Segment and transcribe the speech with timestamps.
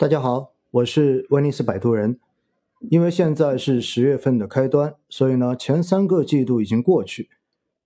[0.00, 2.20] 大家好，我是威尼斯摆渡人。
[2.88, 7.28] 因为现在是十月份的开端，所以呢，前三个季度已经过去。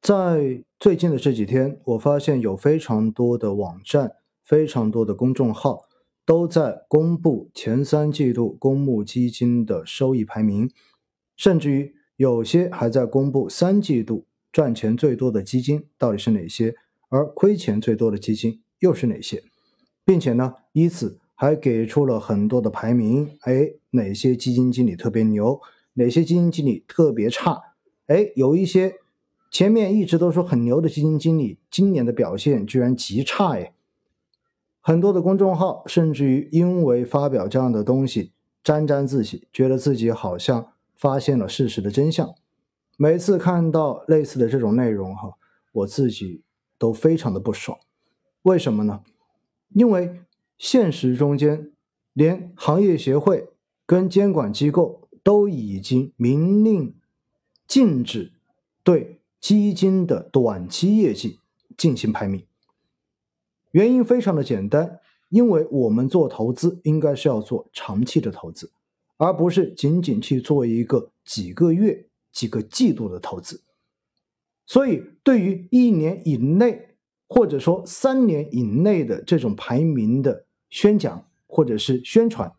[0.03, 5.85] 在最近的这几天，我发现有非常多的网站、非常多的公众号
[6.27, 10.71] 都在公布前三季度公募基金的收益排名，
[11.35, 16.74] 甚至于有些还在公布三季度赚钱最多的基金到底是哪些，
[17.09, 19.42] 而亏钱最多的基金又是哪些，
[20.05, 21.20] 并且呢，依次。
[21.43, 25.61] 还给出了很多的排名，哎，哪些基金经理特别牛，
[25.95, 27.61] 哪些基金经理特别差？
[28.07, 28.95] 哎，有一些
[29.51, 33.75] 前面一直都说很牛的基金经理，今年的表现居然极差哎。
[34.80, 38.30] 很多的公众号甚至于因为发表这样的东西
[38.63, 42.33] 沾沾自喜，觉得自己好像发现了事实的真相。
[42.97, 45.33] 每次看到类似的这种内容哈，
[45.73, 46.45] 我自己
[46.79, 47.77] 都非常的不爽。
[48.43, 49.01] 为什么呢？
[49.71, 50.21] 因为。
[50.62, 51.73] 现实中间，
[52.12, 53.48] 连行业协会
[53.84, 56.95] 跟监管机构都已经明令
[57.66, 58.30] 禁止
[58.85, 61.40] 对基金的短期业绩
[61.77, 62.46] 进行排名。
[63.73, 68.70] 原因非常的简单，因为我们做投资应该是要做长期的投资，
[69.16, 73.62] 而不是仅仅去做一个几个月、几个季度的投资。
[74.64, 76.94] 所以，对于一年以内
[77.27, 80.44] 或者说三年以内的这种排名的。
[80.72, 82.50] 宣讲或者是宣传，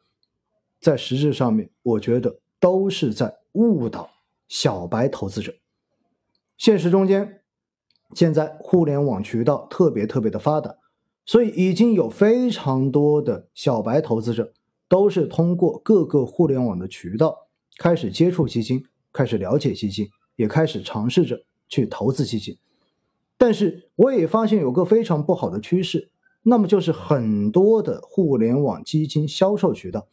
[0.79, 4.07] 在实质上面，我觉得都是在误导
[4.47, 5.55] 小白投资者。
[6.55, 7.41] 现实中间，
[8.13, 10.75] 现在互联网渠道特别特别的发达，
[11.25, 14.53] 所以已经有非常多的小白投资者
[14.87, 17.47] 都是通过各个互联网的渠道
[17.79, 22.55] 开始接触基金，开始了解基金，也开始尝试着去投资基金。
[23.39, 26.11] 但是我也发现有个非常不好的趋势。
[26.43, 30.07] 那么就是很多的互联网基金销售渠道，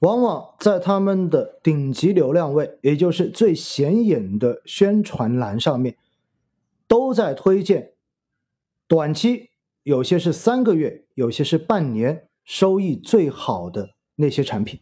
[0.00, 5.96] 往往在他们的顶级流量位，也就是最显眼的宣传栏上面，
[6.88, 7.92] 都在推荐
[8.88, 9.50] 短期，
[9.84, 14.80] 有些是三个月，有些是半年，收益最好的那些产品，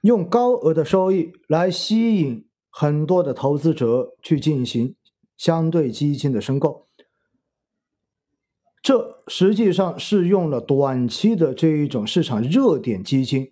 [0.00, 4.96] 用高额的收益来吸引很多的投资者去进行
[5.36, 6.88] 相对基金的申购。
[8.84, 13.50] 这实际上是用了短期的这一种市场热点基金，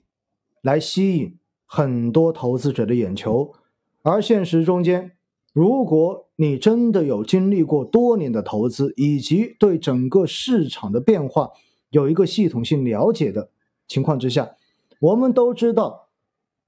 [0.61, 3.55] 来吸引很多投资者的眼球。
[4.03, 5.13] 而现实中间，
[5.55, 11.53] 如果你真的有经历过多年的投资，以及对整个市场的变化
[11.89, 13.49] 有一个系统性了解的
[13.89, 14.57] 情况之下，
[15.01, 16.09] 我们都知道，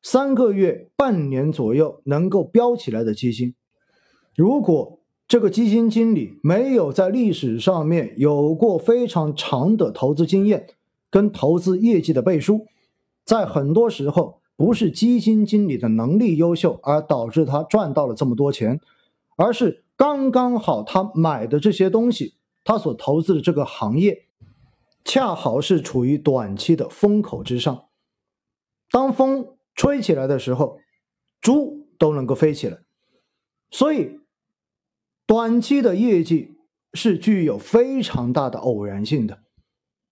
[0.00, 3.54] 三个月、半年左右能够飙起来的基金，
[4.34, 5.00] 如果。
[5.26, 10.68] 这个基金经理没有在历史上面有过非常长的投资经验
[11.10, 12.66] 跟投资业绩的背书，
[13.24, 18.78] 在很多时候不是基金经理的能力优秀而导致他赚到了这么多钱，
[19.36, 24.26] 而是刚刚好他买的这些东西，他所投资的这个行业，
[25.04, 27.86] 恰好是处于短期的风口之上，
[28.90, 30.78] 当风吹起来的时候，
[31.40, 32.80] 猪都能够飞起来，
[33.70, 34.20] 所以。
[35.26, 36.58] 短期的业绩
[36.92, 39.38] 是具有非常大的偶然性的，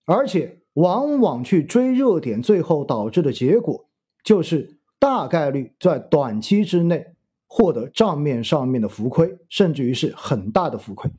[0.05, 3.85] 而且往往去追热点，最后导致的结果
[4.23, 7.13] 就是大概率在短期之内
[7.45, 11.11] 获得账面上面的浮亏，甚至于是很大的浮亏。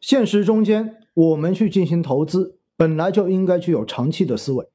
[0.00, 4.66] 现实中间，我们去进行投资，本来就应该具有长期的思维，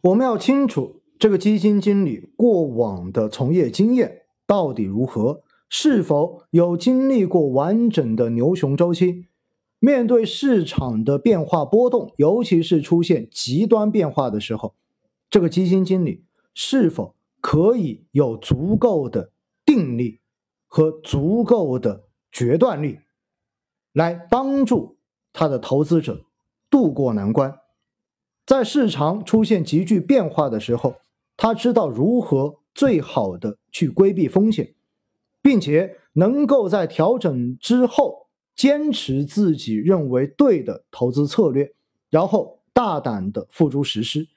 [0.00, 5.42] 我们要清楚这个基金经理过往的从业经验到底如何。
[5.68, 9.26] 是否有经历过完整的牛熊周期？
[9.80, 14.74] 面对市场的变化波动，尤其是出现极端变化的时候，
[15.30, 19.30] 这个基金经理是否可以有足够的
[19.64, 20.18] 定力
[20.66, 22.98] 和足够的决断力，
[23.92, 24.96] 来帮助
[25.32, 26.24] 他的投资者
[26.68, 27.60] 渡过难关？
[28.44, 30.96] 在市场出现急剧变化的时候，
[31.36, 34.74] 他知道如何最好的去规避风险。
[35.48, 41.72] 并且能够在调整之后坚持自己认为对的投资策略，
[42.10, 44.28] 然后大胆的付诸实施。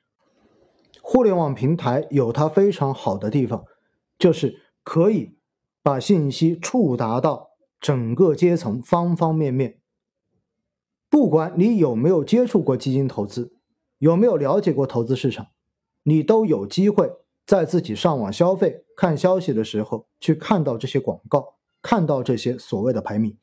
[1.02, 3.66] 互联网平台有它非常好的地方，
[4.18, 5.36] 就是可以
[5.84, 7.50] 把信息触达到
[7.82, 9.80] 整个阶层方方面面。
[11.10, 13.52] 不管你有没有接触过基金投资，
[13.98, 15.48] 有没有了解过投资市场，
[16.04, 17.12] 你都有机会。
[17.44, 23.36] 在自己上网消费、看消息的时候，去看到这些广告，看到这些所谓的排名。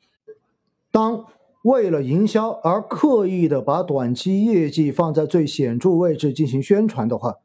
[0.89, 1.25] 当
[1.63, 7.39] 为了营销而刻意的把短期业绩放在最显著位置进行宣传的话，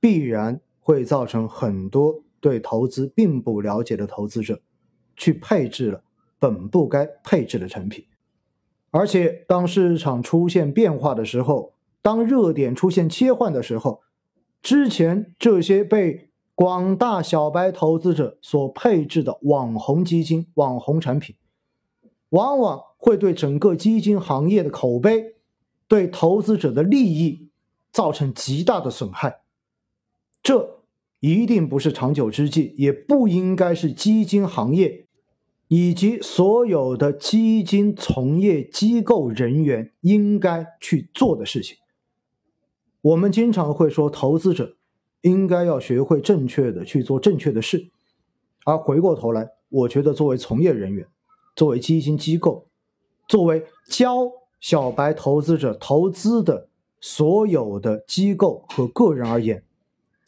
[0.00, 4.60] 必然会造成很多对投资并不了解的投资者
[5.14, 6.02] 去配置了
[6.40, 8.04] 本不该配置的产品。
[8.90, 14.00] 而且，当市场出现变化的时候，当热点出现切换的时候，
[14.60, 21.36] 之前这些被广大小白投资者所配置的网红基金、网红产品，
[22.30, 25.36] 往往会对整个基金行业的口碑、
[25.88, 27.50] 对投资者的利益
[27.90, 29.42] 造成极大的损害。
[30.42, 30.82] 这
[31.20, 35.06] 一定不是长久之计，也不应该是基金行业。
[35.68, 41.78] 以及所有的基金从业机构人员应该去做的事情。
[43.00, 44.76] 我们经常会说，投资者
[45.22, 47.90] 应该要学会正确的去做正确的事。
[48.64, 51.06] 而回过头来，我觉得作为从业人员，
[51.56, 52.68] 作为基金机构，
[53.26, 54.30] 作为教
[54.60, 56.68] 小白投资者投资的
[57.00, 59.64] 所有的机构和个人而言，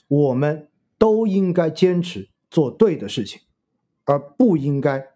[0.09, 0.69] 我们
[0.99, 3.43] 都应该坚持做对的事情，
[4.05, 5.09] 而不应该。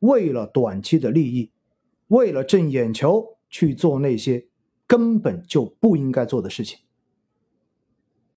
[0.00, 1.50] 为了短期的利益，
[2.08, 4.46] 为了挣眼球去做那些
[4.86, 6.78] 根本就不应该做的事情。